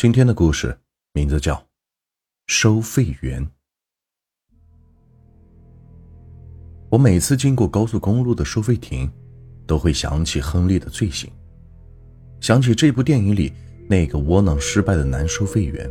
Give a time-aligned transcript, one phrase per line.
[0.00, 0.74] 今天的故事
[1.12, 1.54] 名字叫
[2.46, 3.44] 《收费员》。
[6.90, 9.12] 我每次经过高速公路的收费亭，
[9.66, 11.30] 都会想起亨利的罪行，
[12.40, 13.52] 想起这部电影里
[13.90, 15.86] 那个窝囊失败的男收费员。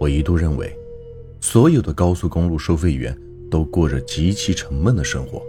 [0.00, 0.74] 我一度认为，
[1.38, 3.14] 所有的高速公路收费员
[3.50, 5.44] 都过着极其沉闷的生活，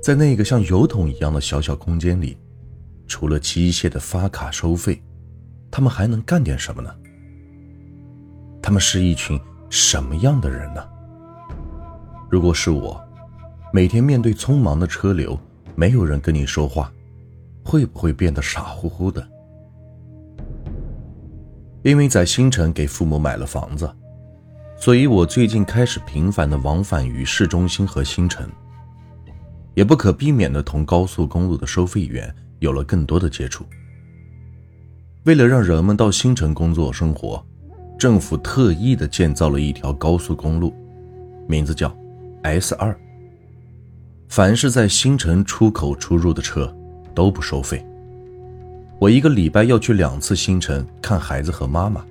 [0.00, 2.38] 在那个像油桶一样的小小空间里，
[3.08, 5.02] 除了机械的发卡收费。
[5.70, 6.90] 他们还能干点什么呢？
[8.62, 9.40] 他们是一群
[9.70, 10.82] 什么样的人呢？
[12.28, 13.00] 如果是我，
[13.72, 15.38] 每天面对匆忙的车流，
[15.74, 16.92] 没有人跟你说话，
[17.64, 19.26] 会不会变得傻乎乎的？
[21.82, 23.90] 因为在新城给父母买了房子，
[24.76, 28.46] 所以我最近开始频繁的往返于市中心和新城，
[29.74, 33.64] 也不可避免的同高速公路的收费员有了更多的接触。
[35.24, 37.44] 为了让人们到新城工作生活，
[37.98, 40.74] 政府特意的建造了一条高速公路，
[41.46, 41.94] 名字叫
[42.42, 42.98] S 二。
[44.30, 46.74] 凡是在新城出口出入的车
[47.14, 47.84] 都不收费。
[48.98, 52.02] 我一个礼拜要去两次新城看孩子和妈妈，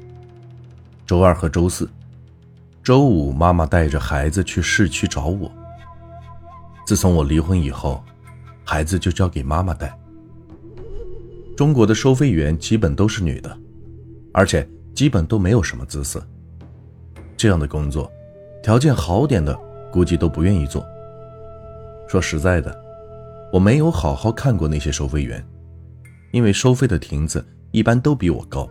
[1.08, 1.90] 周二和周四，
[2.84, 5.52] 周五妈妈带着孩子去市区找我。
[6.86, 8.04] 自从我离婚以后，
[8.64, 9.98] 孩子就交给妈妈带。
[11.60, 13.54] 中国的收费员基本都是女的，
[14.32, 14.66] 而且
[14.96, 16.26] 基本都没有什么姿色。
[17.36, 18.10] 这样的工作，
[18.64, 19.54] 条件好点的
[19.92, 20.82] 估计都不愿意做。
[22.08, 22.74] 说实在的，
[23.52, 25.46] 我没有好好看过那些收费员，
[26.32, 28.66] 因为收费的亭子一般都比我高，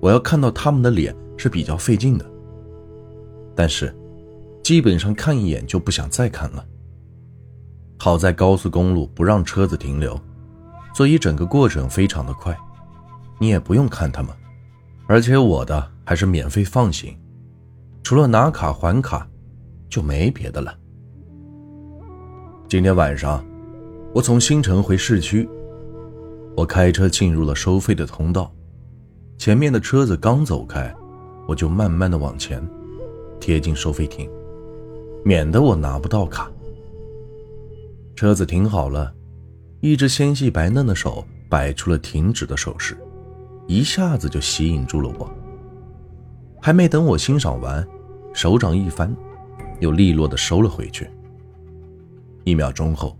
[0.00, 2.26] 我要看到他们的脸是比较费劲的。
[3.56, 3.90] 但是，
[4.62, 6.62] 基本上看一眼就不想再看了。
[7.96, 10.20] 好在高速公路不让车子停留。
[10.92, 12.56] 所以整个过程非常的快，
[13.38, 14.30] 你也不用看他们，
[15.06, 17.16] 而且我的还是免费放行，
[18.02, 19.26] 除了拿卡还卡，
[19.88, 20.76] 就没别的了。
[22.68, 23.44] 今天晚上，
[24.14, 25.48] 我从新城回市区，
[26.56, 28.52] 我开车进入了收费的通道，
[29.38, 30.94] 前面的车子刚走开，
[31.46, 32.62] 我就慢慢的往前，
[33.40, 34.28] 贴近收费亭，
[35.24, 36.50] 免得我拿不到卡。
[38.14, 39.14] 车子停好了。
[39.80, 42.96] 一只纤细白嫩的手摆出了停止的手势，
[43.66, 45.32] 一下子就吸引住了我。
[46.60, 47.86] 还没等我欣赏完，
[48.34, 49.14] 手掌一翻，
[49.80, 51.08] 又利落的收了回去。
[52.44, 53.18] 一秒钟后，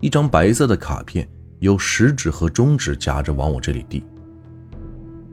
[0.00, 1.26] 一张白色的卡片
[1.60, 4.04] 由食指和中指夹着往我这里递。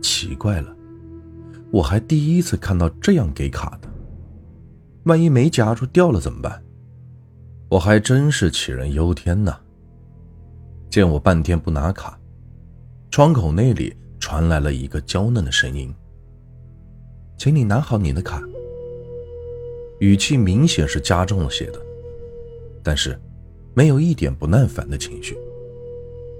[0.01, 0.73] 奇怪了，
[1.69, 3.89] 我还第一次看到这样给卡的，
[5.03, 6.63] 万一没夹住掉了怎么办？
[7.67, 9.59] 我还真是杞人忧天呐。
[10.91, 12.19] 见我半天不拿卡，
[13.09, 15.91] 窗口那里传来了一个娇嫩的声音
[17.39, 18.43] ：“请你拿好你的卡。”
[20.01, 21.79] 语气明显是加重了些的，
[22.83, 23.17] 但是
[23.73, 25.37] 没有一点不耐烦的情绪。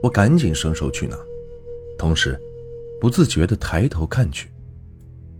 [0.04, 1.16] 我赶紧伸手去拿，
[1.98, 2.38] 同时
[3.00, 4.50] 不自觉地抬头看去，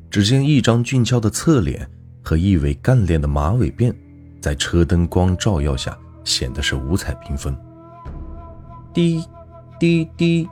[0.10, 1.86] 只见一张俊俏的侧脸
[2.24, 3.94] 和一尾干练的马尾辫，
[4.40, 7.54] 在车灯光照耀下显得是五彩缤纷。
[8.94, 9.24] 滴，
[9.80, 10.48] 滴滴。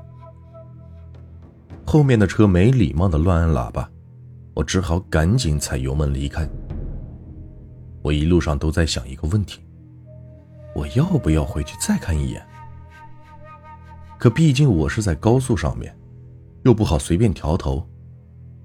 [1.85, 3.89] 后面的车没礼貌的乱按喇叭，
[4.53, 6.47] 我只好赶紧踩油门离开。
[8.01, 9.59] 我一路上都在想一个问题：
[10.73, 12.41] 我要不要回去再看一眼？
[14.17, 15.93] 可毕竟我是在高速上面，
[16.63, 17.85] 又不好随便调头，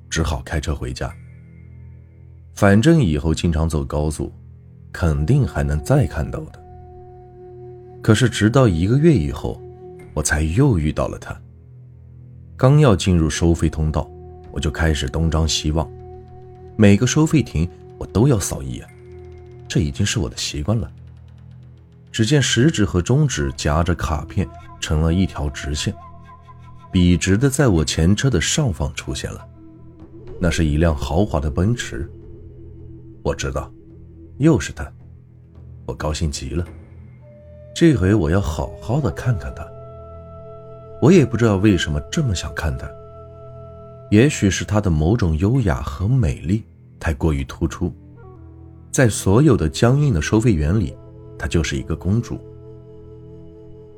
[0.09, 1.13] 只好开车回家。
[2.55, 4.33] 反正以后经常走高速，
[4.93, 6.63] 肯定还能再看到的。
[8.03, 9.61] 可是直到一个月以后。
[10.15, 11.39] 我才又遇到了他。
[12.57, 14.09] 刚要进入收费通道，
[14.53, 15.91] 我就开始东张西望，
[16.77, 18.89] 每个收费亭我都要扫一眼，
[19.69, 20.91] 这已经是我的习惯了。
[22.13, 24.49] 只见食指和中指夹着卡片，
[24.81, 25.93] 成了一条直线，
[26.93, 29.45] 笔直的在我前车的上方出现了，
[30.41, 32.09] 那是一辆豪华的奔驰。
[33.25, 33.69] 我知道，
[34.39, 34.89] 又是他，
[35.87, 36.65] 我高兴极了，
[37.75, 39.67] 这回我要好好的看看他。
[41.05, 42.91] 我也不知道为什么这么想看她，
[44.11, 46.65] 也许是她的某种优雅和美丽
[46.99, 47.93] 太过于突出，
[48.91, 50.97] 在所有的僵硬的收费员里，
[51.39, 52.41] 她就是一个公主。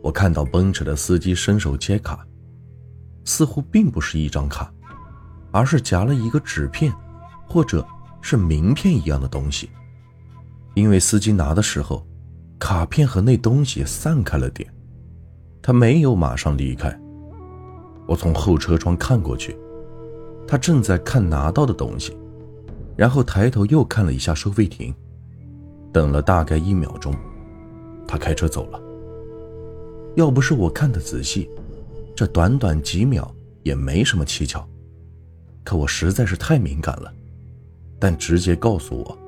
[0.03, 2.27] 我看到奔驰的司机伸手接卡，
[3.25, 4.69] 似乎并不是一张卡，
[5.53, 6.93] 而是夹了一个纸片，
[7.47, 7.87] 或者
[8.21, 9.71] 是名片一样的东西。
[10.75, 12.05] 因为司机拿的时候，
[12.59, 14.69] 卡片和那东西散开了点。
[15.67, 16.97] 他没有马上离开。
[18.07, 19.59] 我从后车窗看过去，
[20.47, 22.17] 他正在看拿到的东西，
[22.95, 24.95] 然后抬头又看了一下收费亭，
[25.93, 27.13] 等了大概一秒钟，
[28.07, 28.81] 他开车走了。
[30.15, 31.51] 要不是我看得仔细，
[32.15, 33.29] 这短短几秒
[33.65, 34.65] 也没什么蹊跷。
[35.65, 37.13] 可我实在是太敏感了，
[37.99, 39.19] 但直接告诉我，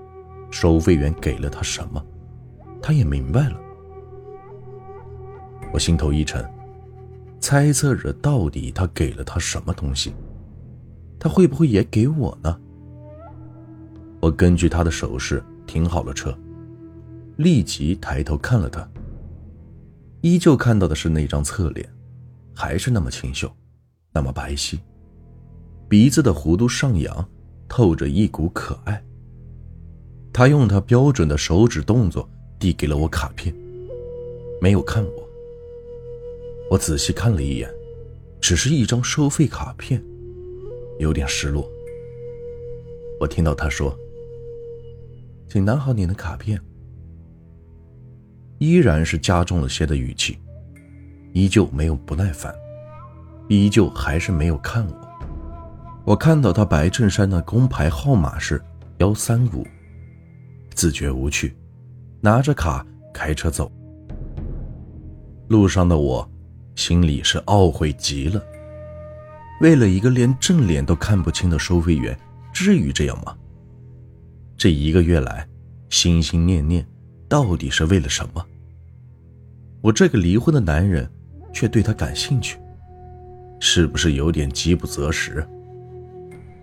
[0.52, 2.00] 收费员给了他什么，
[2.80, 3.58] 他也明白了。
[5.72, 6.44] 我心头一沉，
[7.40, 10.12] 猜测着到底他给了他什么东西，
[11.18, 12.58] 他会不会也给我呢？
[14.20, 16.36] 我根据他的手势停好了车，
[17.36, 18.88] 立即抬头看了他。
[20.20, 21.88] 依旧看到的是那张侧脸，
[22.52, 23.48] 还是那么清秀，
[24.12, 24.76] 那么白皙。
[25.88, 27.24] 鼻子的弧度上扬，
[27.68, 29.00] 透着一股可爱。
[30.32, 32.28] 他用他标准的手指动作
[32.58, 33.54] 递给了我卡片，
[34.60, 35.27] 没有看我。
[36.70, 37.70] 我仔细看了一眼，
[38.40, 40.02] 只是一张收费卡片，
[40.98, 41.70] 有点失落。
[43.18, 43.96] 我听到他说
[45.48, 46.60] ：“请拿好你的卡片。”
[48.58, 50.38] 依然是加重了些的语气，
[51.32, 52.54] 依旧没有不耐烦，
[53.48, 55.08] 依旧还是没有看我。
[56.04, 58.60] 我看到他白衬衫的工牌号码是
[58.98, 59.66] 幺三五，
[60.74, 61.56] 自觉无趣，
[62.20, 62.84] 拿着卡
[63.14, 63.70] 开车走。
[65.48, 66.28] 路上的我，
[66.78, 68.40] 心里是懊悔极了。
[69.60, 72.16] 为了一个连正脸都看不清的收费员，
[72.52, 73.36] 至于这样吗？
[74.56, 75.44] 这一个月来，
[75.90, 76.86] 心心念念。
[77.28, 78.46] 到底是为了什么？
[79.80, 81.10] 我这个离婚的男人，
[81.52, 82.58] 却对他感兴趣，
[83.58, 85.44] 是不是有点饥不择食？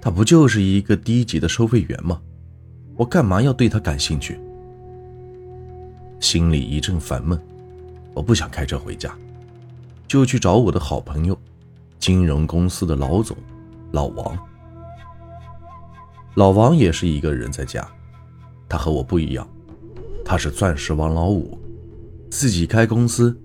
[0.02, 2.22] 他不就是一个低级的收费员吗？
[2.96, 4.40] 我干嘛要对他感兴趣？
[6.22, 7.38] 心里一阵烦闷，
[8.14, 9.14] 我不想开车回家，
[10.08, 11.38] 就去找我的好朋友，
[12.00, 13.36] 金融公司的老总，
[13.92, 14.38] 老王。
[16.36, 17.88] 老王也是一个人在家，
[18.68, 19.48] 他和我不一样。
[20.24, 21.58] 他是钻石王老五，
[22.30, 23.38] 自己开公司，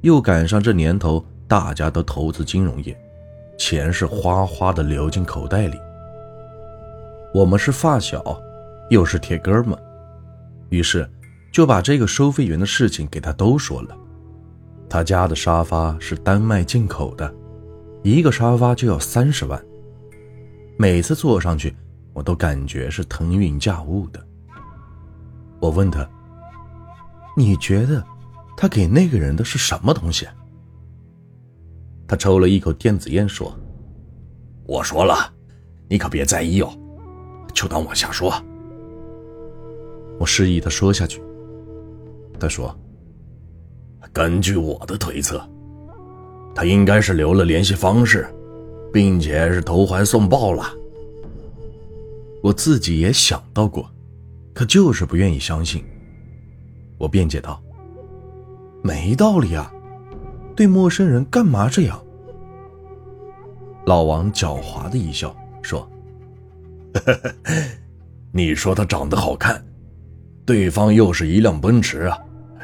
[0.00, 2.98] 又赶上这年头大家都投资金融业，
[3.58, 5.78] 钱是哗哗的流进口袋里。
[7.34, 8.40] 我们是发小，
[8.90, 9.78] 又是铁哥们，
[10.70, 11.08] 于是
[11.52, 13.96] 就把这个收费员的事情给他都说了。
[14.94, 17.34] 他家的沙发是丹麦进口的，
[18.04, 19.60] 一个沙发就要三十万，
[20.78, 21.74] 每次坐上去
[22.12, 24.24] 我都感觉是腾云驾雾的。
[25.58, 26.08] 我问他
[27.36, 28.04] ：“你觉得
[28.56, 30.28] 他给那个人的是什么东西？”
[32.06, 33.52] 他抽了一口电子烟说
[34.64, 35.28] ：“我说了，
[35.88, 36.72] 你可别在意哦，
[37.52, 38.32] 就当我瞎说。”
[40.20, 41.20] 我示意他说下去。
[42.38, 42.72] 他说
[44.12, 45.42] ：“根据我的推测，
[46.54, 48.26] 他应该是留了联系方式，
[48.92, 50.64] 并且是投怀送抱了。”
[52.42, 53.88] 我自己也想到过。
[54.54, 55.82] 可就是不愿意相信。
[56.96, 57.60] 我辩解道
[58.84, 59.68] ：“没道理啊，
[60.54, 62.00] 对陌生人干嘛这样？”
[63.84, 65.90] 老王狡猾的一笑说
[68.30, 69.60] ：“你说他长得好看，
[70.46, 72.16] 对方又是一辆奔驰啊，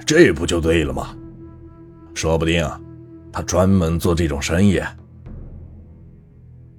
[0.06, 1.16] 这不就对了吗？
[2.14, 2.68] 说不定，
[3.32, 4.80] 他专门做这种生意。”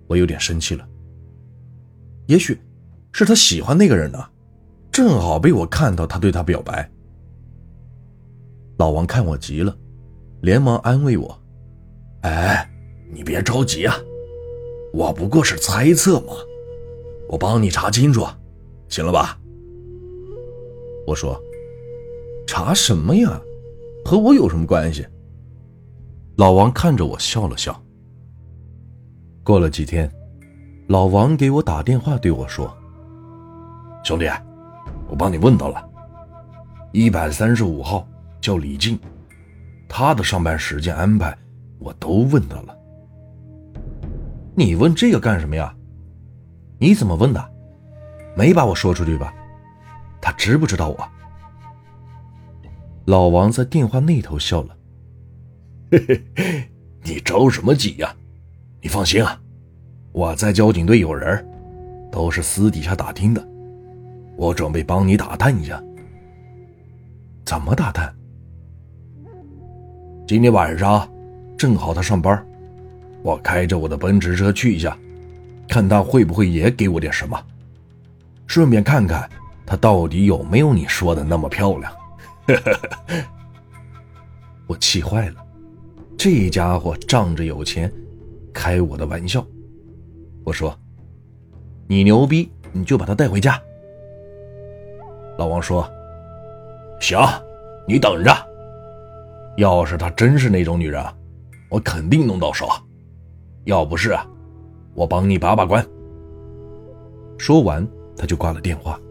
[0.07, 0.87] 我有点生气了。
[2.27, 2.59] 也许
[3.11, 4.19] 是他喜欢那个人呢。
[4.91, 6.91] 正好被我看到，他对他表白。
[8.77, 9.73] 老王看我急了，
[10.41, 11.41] 连忙安慰我
[12.23, 12.69] ：“哎，
[13.09, 13.95] 你别着急啊，
[14.91, 16.33] 我不过是猜测嘛，
[17.29, 18.27] 我帮你查清楚，
[18.89, 19.39] 行了吧？”
[21.07, 21.41] 我说
[22.45, 23.41] ：“查什么呀？
[24.03, 25.07] 和我有什么关系？”
[26.41, 27.79] 老王看着我笑了笑。
[29.43, 30.11] 过了几天，
[30.87, 32.75] 老王给我打电话对我说
[34.03, 34.27] ：“兄弟。”
[35.07, 35.87] 我帮你问到了，
[36.93, 38.07] 一百三十五号
[38.41, 38.99] 叫李静，
[39.87, 41.37] 他的上班时间安排
[41.77, 42.75] 我都问到了。
[44.55, 45.71] 你问这个干什么呀？
[46.79, 47.51] 你怎么问的？
[48.35, 49.31] 没把我说出去吧？
[50.19, 51.07] 他知不知道我？
[53.05, 54.75] 老王在电话那头笑了，
[57.03, 58.15] 你着什么急呀？
[58.81, 59.39] 你放心啊，
[60.11, 61.45] 我在交警队有人，
[62.11, 63.47] 都是私底下打听的。
[64.37, 65.81] 我准备帮你打探一下，
[67.45, 68.11] 怎么打探？
[70.27, 71.07] 今天晚上
[71.57, 72.43] 正好他上班，
[73.21, 74.97] 我开着我的奔驰车去一下，
[75.67, 77.39] 看他会不会也给我点什么，
[78.47, 79.29] 顺便看看
[79.65, 81.93] 他到底有没有你说的那么漂亮。
[84.65, 85.45] 我气坏了，
[86.23, 87.91] 这家伙仗着有钱
[88.53, 89.43] 开我的玩笑。
[90.43, 90.77] 我说
[91.89, 93.59] ：“你牛逼，你就把她带回家。”
[95.35, 95.89] 老王说
[97.01, 97.17] ：“行，
[97.87, 98.31] 你等着。
[99.57, 101.03] 要是她真是那种女人，
[101.69, 102.67] 我肯定弄到手；
[103.63, 104.15] 要不是，
[104.93, 105.83] 我帮你把把关。”
[107.35, 107.83] 说完，
[108.15, 109.01] 他就挂了电话。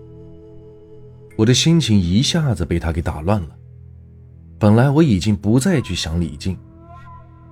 [1.37, 3.49] 我的心情一下子被他给打乱了。
[4.61, 6.57] 本来我已经不再去想李静，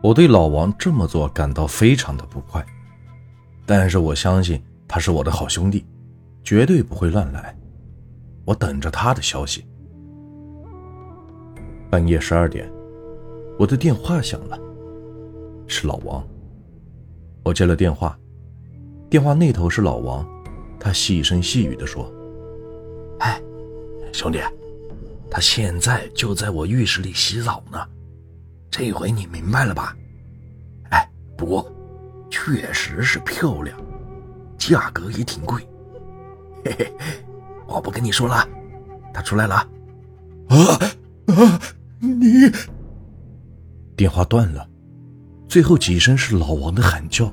[0.00, 2.64] 我对老王这么做感到非常的不快，
[3.66, 5.84] 但是我相信他是我的好兄弟，
[6.44, 7.56] 绝对不会乱来。
[8.44, 9.66] 我等着他的消息。
[11.90, 12.70] 半夜十二点，
[13.58, 14.58] 我的电话响了，
[15.66, 16.26] 是老王。
[17.42, 18.18] 我接了电话，
[19.10, 20.26] 电话那头是老王，
[20.78, 22.10] 他细声细语地说
[23.20, 23.40] ：“哎，
[24.12, 24.38] 兄弟。”
[25.30, 27.78] 他现在就在我浴室里洗澡呢，
[28.70, 29.96] 这回你明白了吧？
[30.90, 31.70] 哎，不过
[32.30, 33.78] 确实是漂亮，
[34.58, 35.66] 价格也挺贵。
[36.64, 36.92] 嘿嘿，
[37.66, 38.46] 我不跟你说了，
[39.12, 39.56] 他出来了。
[40.48, 40.56] 啊
[41.26, 41.60] 啊！
[42.00, 42.50] 你
[43.96, 44.68] 电话断了，
[45.48, 47.32] 最后几声是老王的喊叫，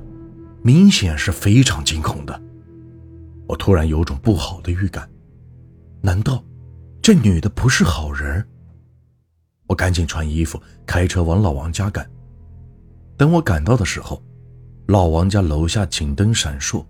[0.62, 2.42] 明显是非常惊恐的。
[3.48, 5.08] 我突然有种不好的预感，
[6.02, 6.44] 难道？
[7.02, 8.44] 这女的不是好人。
[9.68, 12.10] 我赶紧穿衣服，开车往老王家赶。
[13.18, 14.22] 等我赶到的时候，
[14.88, 16.86] 老王家楼下警灯闪烁，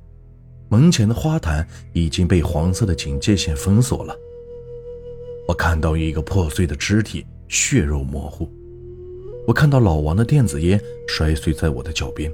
[0.69, 4.15] 门前的花坛已经被黄色的警戒线封锁了。
[5.47, 8.49] 我看到一个破碎的肢体，血肉模糊。
[9.47, 12.31] 我看到老王的电子烟摔碎在我的脚边。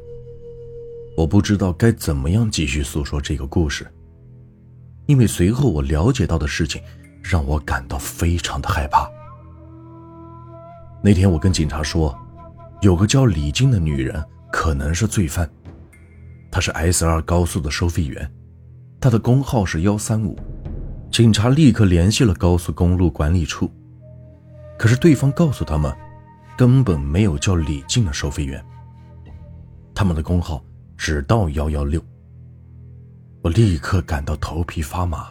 [1.18, 3.86] 我不知道该怎么样继续诉说这个故事，
[5.06, 6.82] 因为随后我了解到的事情。
[7.24, 9.08] 让我感到非常的害怕。
[11.04, 12.16] 那天我跟警察说，
[12.82, 15.50] 有个叫李静的女人可能是罪犯，
[16.52, 18.32] 她是 S 二高速的收费员，
[19.00, 20.38] 她的工号是幺三五。
[21.10, 23.70] 警察立刻联系了高速公路管理处，
[24.78, 25.92] 可是对方告诉他们，
[26.56, 28.64] 根本没有叫李静的收费员，
[29.94, 30.64] 他们的工号
[30.96, 32.02] 只到幺幺六。
[33.42, 35.28] 我立刻感到头皮发麻。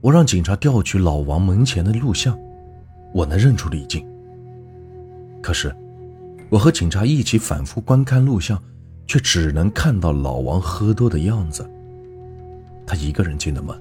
[0.00, 2.36] 我让警察调取老王门前的录像，
[3.12, 4.09] 我能认出李静。
[5.42, 5.74] 可是，
[6.48, 8.62] 我和警察一起反复观看录像，
[9.06, 11.68] 却只能看到老王喝多的样子。
[12.86, 13.80] 他一个人进的门，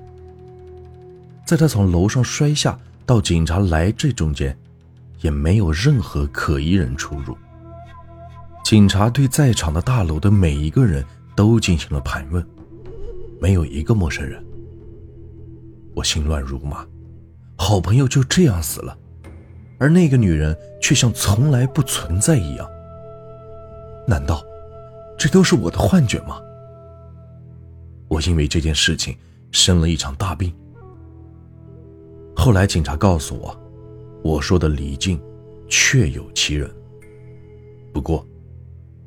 [1.46, 4.58] 在他从楼上摔下到警察来这中间，
[5.22, 7.36] 也没有任何可疑人出入。
[8.64, 11.04] 警察对在场的大楼的每一个人
[11.36, 12.46] 都进行了盘问，
[13.42, 14.44] 没有一个陌生人。
[15.96, 16.86] 我心乱如麻，
[17.58, 18.96] 好朋友就这样死了，
[19.80, 22.70] 而那个女人却像从来不存在一样。
[24.08, 24.44] 难道
[25.18, 26.40] 这都是我的幻觉吗？
[28.08, 29.16] 我因为这件事情
[29.52, 30.54] 生了一场大病。
[32.36, 33.60] 后来警察告诉我，
[34.24, 35.22] 我说的李静
[35.68, 36.70] 确有其人，
[37.94, 38.26] 不过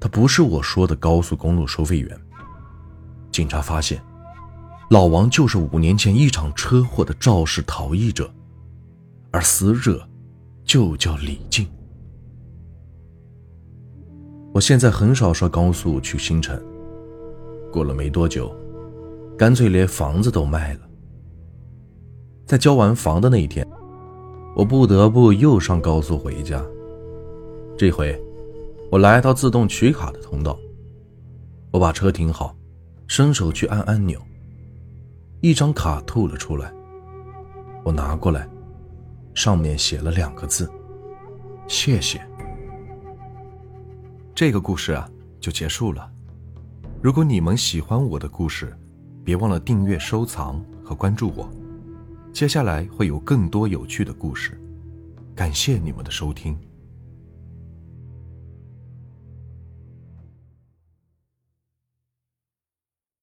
[0.01, 2.21] 他不是我说的高速公路收费员。
[3.31, 4.03] 警察发现。
[4.91, 8.31] 老王就是五年前一场车祸的肇事逃逸者，
[9.31, 10.07] 而死者
[10.73, 11.67] 就叫李静。
[14.55, 16.59] 我现在很少刷高速去新城，
[17.71, 18.51] 过了没多久，
[19.37, 20.81] 干脆连房子都卖了。
[22.47, 23.69] 在交完房的那一天，
[24.57, 26.65] 我不得不又上高速回家。
[27.77, 28.19] 这回，
[28.91, 30.59] 我来到自动取卡的通道，
[31.71, 32.57] 我把车停好，
[33.07, 34.19] 伸手去按按钮。
[35.43, 36.73] 一张卡吐了出来，
[37.85, 38.49] 我拿过来，
[39.35, 40.71] 上面写了两个字
[41.69, 42.21] ：“谢谢。”
[44.35, 45.09] 这个故事啊，
[45.41, 46.11] 就结束了。
[47.03, 48.77] 如果你们喜欢我的故事，
[49.25, 51.51] 别忘了订阅、收藏和关注我。
[52.33, 54.61] 接下来会有更多有趣的故事，
[55.35, 56.59] 感谢你们的收听。